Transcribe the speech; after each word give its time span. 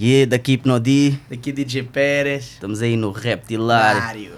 Shit. 0.00 0.08
Yeah, 0.08 0.26
daqui 0.26 0.52
Hipnodi, 0.52 1.18
Daqui 1.28 1.52
DJ 1.52 1.82
Pérez. 1.82 2.54
estamos 2.54 2.80
aí 2.80 2.96
no 2.96 3.10
Reptilário. 3.10 4.32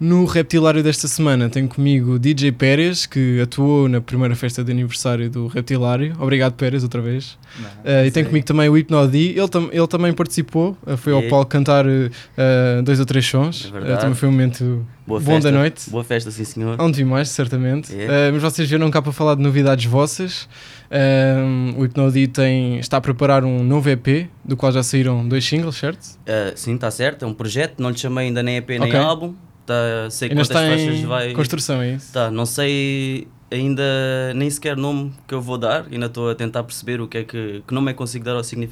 No 0.00 0.24
Reptilário 0.26 0.80
desta 0.80 1.08
semana 1.08 1.48
tenho 1.48 1.66
comigo 1.66 2.20
DJ 2.20 2.52
Pérez, 2.52 3.04
que 3.04 3.40
atuou 3.40 3.88
na 3.88 4.00
primeira 4.00 4.36
festa 4.36 4.62
de 4.62 4.70
aniversário 4.70 5.28
do 5.28 5.48
Reptilário. 5.48 6.14
Obrigado, 6.20 6.52
Pérez, 6.52 6.84
outra 6.84 7.00
vez. 7.02 7.36
Eh, 7.84 8.06
e 8.06 8.10
tenho 8.12 8.26
comigo 8.26 8.46
também 8.46 8.68
o 8.68 8.78
Hipnodi. 8.78 9.30
Ele, 9.36 9.48
tam 9.48 9.68
ele 9.72 9.86
também 9.88 10.12
participou, 10.12 10.76
eh, 10.86 10.96
foi 10.96 11.12
ao 11.12 11.18
É. 11.22 11.28
palco 11.28 11.46
cantar 11.50 11.84
eh, 11.84 12.80
dois 12.84 13.00
ou 13.00 13.06
três 13.06 13.26
sons. 13.26 13.72
É 13.74 13.96
também 13.96 14.14
foi 14.14 14.28
um 14.28 14.30
momento 14.32 14.86
Boa 15.04 15.18
bom 15.18 15.32
festa. 15.32 15.50
da 15.50 15.58
noite. 15.58 15.90
Boa 15.90 16.04
festa, 16.04 16.30
sim 16.30 16.44
senhor. 16.44 16.80
Onde 16.80 16.98
vi 16.98 17.04
mais, 17.04 17.30
certamente. 17.30 17.92
É. 17.92 18.30
Mas 18.30 18.40
vocês 18.40 18.68
vieram 18.68 18.88
cá 18.92 19.02
para 19.02 19.10
falar 19.10 19.34
de 19.34 19.42
novidades 19.42 19.84
vossas. 19.86 20.48
O 21.76 21.84
Hipnodi 21.84 22.28
tem, 22.28 22.78
está 22.78 22.98
a 22.98 23.00
preparar 23.00 23.42
um 23.44 23.64
novo 23.64 23.90
EP, 23.90 24.28
do 24.44 24.56
qual 24.56 24.70
já 24.70 24.84
saíram 24.84 25.26
dois 25.26 25.44
singles, 25.44 25.74
certo? 25.74 26.06
Sim, 26.54 26.76
está 26.76 26.88
certo, 26.88 27.24
é 27.24 27.28
um 27.28 27.34
projeto, 27.34 27.80
não 27.82 27.90
lhe 27.90 27.98
chamei 27.98 28.28
ainda 28.28 28.44
nem 28.44 28.58
EP 28.58 28.68
nem 28.78 28.82
Ok. 28.82 28.96
álbum. 28.96 29.34
Tá, 29.68 30.08
sei 30.10 30.30
Ainda 30.30 30.40
quantas 30.46 30.56
faixas 30.56 31.00
vai. 31.02 31.32
construção, 31.34 31.82
é 31.82 31.92
isso? 31.92 32.10
Tá, 32.10 32.30
não 32.30 32.46
sei 32.46 33.28
ainda 33.50 33.82
nem 34.34 34.48
sequer 34.48 34.78
nome 34.78 35.12
que 35.26 35.34
eu 35.34 35.42
vou 35.42 35.58
dar, 35.58 35.86
ainda 35.92 36.06
estou 36.06 36.30
a 36.30 36.34
tentar 36.34 36.62
perceber 36.64 37.02
o 37.02 37.06
que 37.06 37.18
é 37.18 37.24
que, 37.24 37.62
que 37.66 37.74
nome 37.74 37.90
é 37.90 37.92
que 37.92 37.98
consigo 37.98 38.24
dar 38.24 38.32
ao 38.34 38.42
significado 38.42 38.66